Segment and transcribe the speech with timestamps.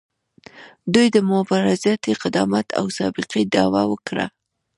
[0.93, 4.25] دوی د مبارزاتي قدامت او سابقې دعوه وکړي.